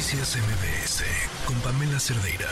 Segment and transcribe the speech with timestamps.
[0.00, 1.04] Noticias MBS
[1.46, 2.48] con Pamela Cerdeira.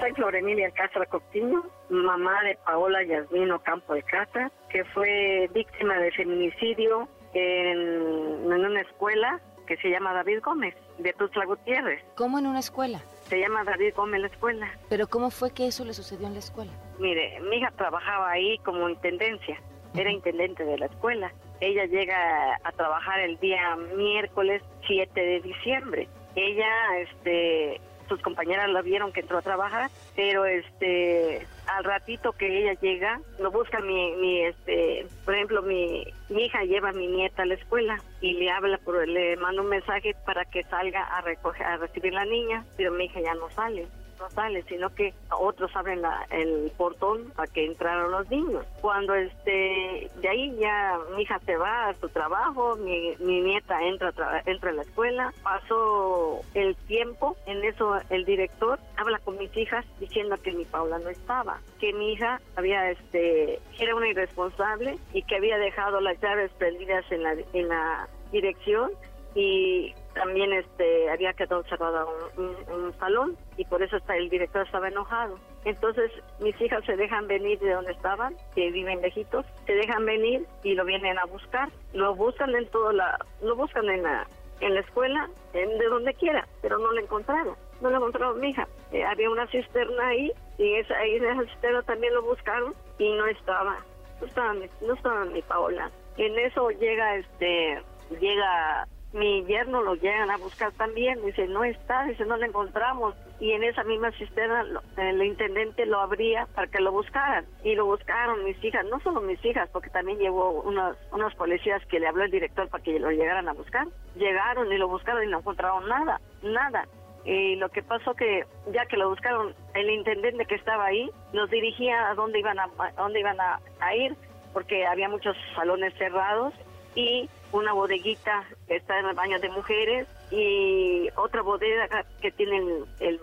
[0.00, 6.12] Soy Floremilia Castro Coctiño, mamá de Paola Yasmino Campo de Casa, que fue víctima de
[6.12, 12.04] feminicidio en, en una escuela que se llama David Gómez, de Tuzla Gutiérrez.
[12.16, 13.00] ¿Cómo en una escuela?
[13.30, 14.70] Se llama David Gómez la escuela.
[14.90, 16.72] ¿Pero cómo fue que eso le sucedió en la escuela?
[16.98, 19.58] Mire, mi hija trabajaba ahí como intendencia,
[19.94, 21.32] era intendente de la escuela.
[21.60, 26.08] Ella llega a trabajar el día miércoles 7 de diciembre.
[26.34, 32.58] Ella, este, sus compañeras la vieron que entró a trabajar, pero este al ratito que
[32.58, 37.06] ella llega, lo busca mi, mi este, por ejemplo, mi, mi hija lleva a mi
[37.06, 41.02] nieta a la escuela y le habla, por, le manda un mensaje para que salga
[41.04, 43.86] a recoger, a recibir la niña, pero mi hija ya no sale
[44.18, 48.64] no sale, sino que otros abren la, el portón para que entraran los niños.
[48.80, 53.82] Cuando este de ahí ya mi hija se va a su trabajo, mi, mi nieta
[53.82, 54.12] entra
[54.46, 59.84] entra a la escuela, pasó el tiempo, en eso el director habla con mis hijas
[60.00, 65.22] diciendo que mi Paula no estaba, que mi hija había este era una irresponsable y
[65.22, 68.90] que había dejado las llaves prendidas en la en la dirección
[69.34, 74.88] y también este había quedado cerrado un, salón y por eso está el director estaba
[74.88, 75.38] enojado.
[75.64, 80.46] Entonces mis hijas se dejan venir de donde estaban, que viven lejitos, se dejan venir
[80.62, 81.68] y lo vienen a buscar.
[81.92, 84.26] Lo buscan en toda la, lo buscan en la,
[84.60, 87.56] en la escuela, en, de donde quiera, pero no lo encontraron.
[87.80, 88.68] No lo encontraron mi hija.
[88.92, 93.12] Eh, había una cisterna ahí y esa, ahí en esa cisterna también lo buscaron y
[93.12, 93.76] no estaba.
[94.20, 95.90] No estaba, no estaba mi Paola.
[96.16, 97.82] En eso llega este
[98.20, 103.14] llega mi yerno lo llegan a buscar también, dice, no está, dice, no lo encontramos.
[103.38, 104.64] Y en esa misma cisterna
[104.96, 107.46] el intendente lo abría para que lo buscaran.
[107.62, 111.84] Y lo buscaron mis hijas, no solo mis hijas, porque también llevó unos, unos policías
[111.86, 113.86] que le habló el director para que lo llegaran a buscar.
[114.16, 116.88] Llegaron y lo buscaron y no encontraron nada, nada.
[117.24, 121.48] Y lo que pasó que ya que lo buscaron, el intendente que estaba ahí nos
[121.50, 124.16] dirigía a dónde iban a, dónde iban a ir,
[124.52, 126.52] porque había muchos salones cerrados
[126.96, 131.88] y una bodeguita que está en el baño de mujeres y otra bodega
[132.20, 132.62] que tiene
[133.00, 133.20] el,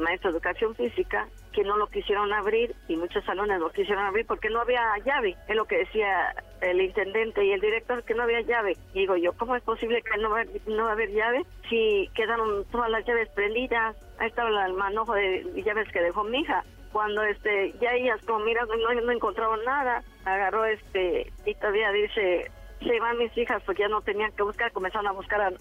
[0.00, 4.26] maestro de educación física que no lo quisieron abrir y muchos salones lo quisieron abrir
[4.26, 8.24] porque no había llave, es lo que decía el intendente y el director que no
[8.24, 8.76] había llave.
[8.92, 12.64] Y digo yo, ¿cómo es posible que no va, no a haber llave si quedaron
[12.72, 13.96] todas las llaves prendidas?
[14.18, 18.44] Ahí estaba el manojo de llaves que dejó mi hija cuando este ya ellas como
[18.44, 22.50] mira no, no encontraron nada agarró este y todavía dice
[22.84, 25.54] se van mis hijas porque ya no tenían que buscar, comenzaron a buscar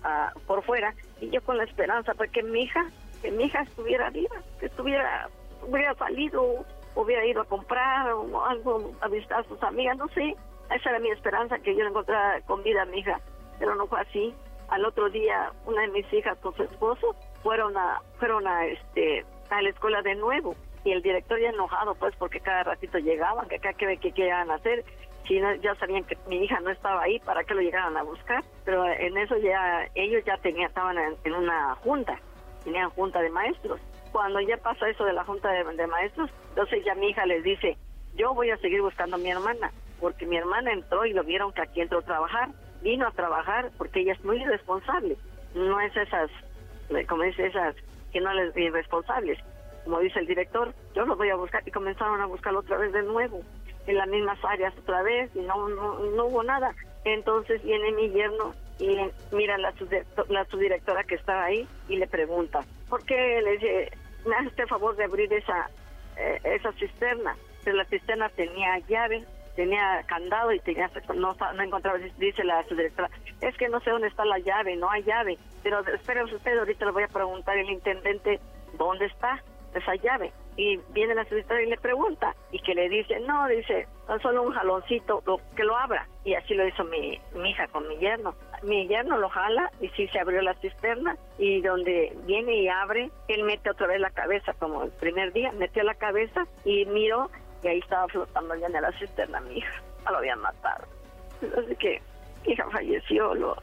[0.45, 2.85] por fuera y yo con la esperanza pues, mi hija,
[3.21, 5.29] que mi hija estuviera viva, que estuviera,
[5.67, 10.35] hubiera salido, hubiera ido a comprar o algo, a visitar a sus amigas, no sé,
[10.73, 13.19] esa era mi esperanza que yo encontrara con vida a mi hija,
[13.59, 14.33] pero no fue así.
[14.69, 19.25] Al otro día una de mis hijas con su esposo fueron a, fueron a este
[19.49, 20.55] a la escuela de nuevo.
[20.83, 24.49] Y el director ya enojado pues porque cada ratito llegaban, que acá que, que querían
[24.51, 24.83] hacer
[25.27, 28.43] si ya sabían que mi hija no estaba ahí para que lo llegaran a buscar,
[28.65, 32.19] pero en eso ya ellos ya tenían estaban en, una junta,
[32.63, 33.79] tenían junta de maestros.
[34.11, 37.77] Cuando ya pasa eso de la junta de, maestros, entonces ya mi hija les dice,
[38.15, 41.53] yo voy a seguir buscando a mi hermana, porque mi hermana entró y lo vieron
[41.53, 42.49] que aquí entró a trabajar,
[42.81, 45.17] vino a trabajar porque ella es muy irresponsable,
[45.55, 46.29] no es esas,
[47.07, 47.75] como dice esas,
[48.11, 49.39] que no les irresponsables.
[49.85, 52.93] Como dice el director, yo lo voy a buscar y comenzaron a buscarlo otra vez
[52.93, 53.41] de nuevo
[53.87, 56.73] en las mismas áreas otra vez y no, no, hubo nada.
[57.05, 58.97] Entonces viene mi yerno y
[59.31, 59.73] mira la,
[60.29, 63.91] la subdirectora que estaba ahí y le pregunta, ¿por qué le dice,
[64.25, 65.69] me hace este favor de abrir esa,
[66.17, 67.35] eh, esa cisterna?
[67.63, 73.09] Pero la cisterna tenía llave, tenía candado y tenía no, no encontraba, dice la subdirectora,
[73.41, 76.85] es que no sé dónde está la llave, no hay llave, pero espérense usted, ahorita
[76.85, 78.39] le voy a preguntar al intendente
[78.77, 79.41] dónde está
[79.75, 83.87] esa llave y viene la secretaria y le pregunta y que le dice, no, dice,
[84.21, 85.23] solo un jaloncito,
[85.55, 86.07] que lo abra.
[86.23, 88.35] Y así lo hizo mi, mi hija con mi yerno.
[88.61, 93.09] Mi yerno lo jala y sí se abrió la cisterna y donde viene y abre,
[93.27, 97.29] él mete otra vez la cabeza como el primer día, metió la cabeza y miró
[97.63, 99.81] y ahí estaba flotando ya en la cisterna mi hija.
[100.09, 100.85] lo habían matado.
[101.41, 102.01] Así que
[102.45, 103.55] mi hija falleció, lo,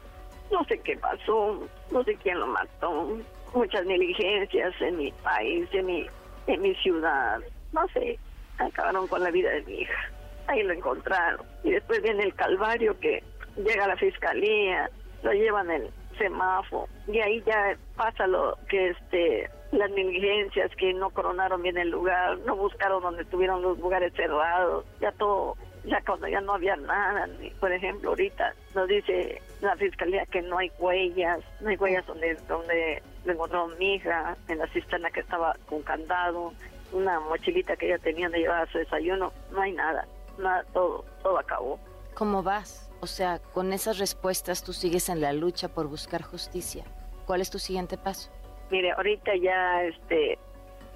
[0.51, 1.59] no sé qué pasó,
[1.91, 3.17] no sé quién lo mató.
[3.53, 6.07] Muchas negligencias en mi país, en mi
[6.47, 7.39] en mi ciudad.
[7.71, 8.17] No sé,
[8.57, 10.11] acabaron con la vida de mi hija.
[10.47, 11.45] Ahí lo encontraron.
[11.63, 13.23] Y después viene el calvario que
[13.57, 14.89] llega a la fiscalía,
[15.23, 21.09] lo llevan el semáforo y ahí ya pasa lo que este las negligencias que no
[21.11, 25.55] coronaron bien el lugar, no buscaron donde tuvieron los lugares cerrados, ya todo
[25.85, 27.27] ya cuando ya no había nada,
[27.59, 32.35] por ejemplo, ahorita nos dice la fiscalía que no hay huellas, no hay huellas donde
[32.47, 36.53] donde le encontró mi hija en la cisterna que estaba con candado,
[36.91, 40.07] una mochilita que ella tenía de llevar a su desayuno, no hay nada,
[40.37, 41.79] nada, todo, todo acabó.
[42.13, 42.89] ¿Cómo vas?
[42.99, 46.83] O sea, con esas respuestas tú sigues en la lucha por buscar justicia.
[47.25, 48.29] ¿Cuál es tu siguiente paso?
[48.69, 50.37] Mire, ahorita ya este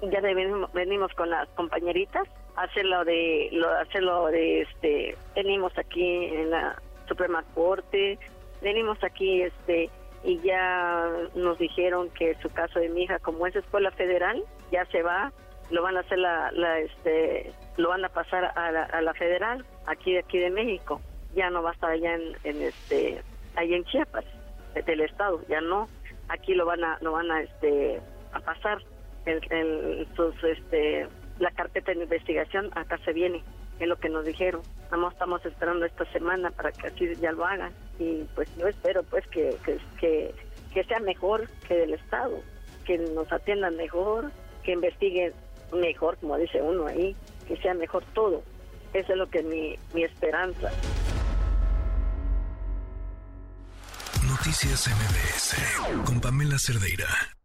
[0.02, 6.26] ya venimos, venimos con las compañeritas a hacerlo de lo hacerlo de este venimos aquí
[6.26, 8.18] en la Suprema Corte,
[8.60, 9.90] venimos aquí este
[10.26, 14.42] y ya nos dijeron que su caso de mi hija como es escuela federal
[14.72, 15.32] ya se va
[15.70, 19.14] lo van a hacer la, la este lo van a pasar a la, a la
[19.14, 21.00] federal aquí de aquí de México.
[21.34, 23.22] Ya no va a estar allá en, en este
[23.54, 24.24] allá en Chiapas
[24.84, 25.88] del estado ya no.
[26.28, 28.00] Aquí lo van a lo van a este
[28.32, 28.78] a pasar.
[29.24, 31.08] El, sus este
[31.38, 33.42] la carpeta de investigación acá se viene
[33.80, 37.44] es lo que nos dijeron nada estamos esperando esta semana para que así ya lo
[37.44, 37.72] hagan.
[37.98, 39.56] Y pues yo espero pues que
[39.98, 40.34] que,
[40.72, 42.38] que, sea mejor que del estado
[42.84, 44.30] que nos atiendan mejor
[44.62, 45.32] que investiguen
[45.72, 47.16] mejor como dice uno ahí
[47.48, 48.42] que sea mejor todo.
[48.92, 50.70] Eso es lo que es mi, mi esperanza.
[54.26, 57.35] Noticias MBS con Pamela Cerdeira.